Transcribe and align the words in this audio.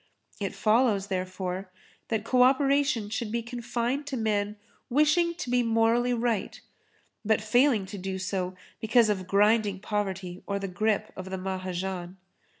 It 0.39 0.55
follows, 0.55 1.09
therefore, 1.09 1.71
that 2.07 2.23
co 2.23 2.41
operation 2.41 3.11
should 3.11 3.31
be 3.31 3.43
confined 3.43 4.07
to 4.07 4.17
men 4.17 4.55
wishing 4.89 5.35
to 5.35 5.47
be 5.51 5.61
morally 5.61 6.11
right, 6.11 6.59
but 7.23 7.39
failing 7.39 7.85
to 7.85 7.99
do 7.99 8.17
so, 8.17 8.55
because 8.79 9.09
of 9.11 9.27
grinding 9.27 9.77
poverty 9.77 10.41
or 10.47 10.55
of 10.55 10.61
the 10.61 10.67
grip 10.69 11.11
of 11.15 11.29
the 11.29 11.37
Mahajan. 11.37 12.17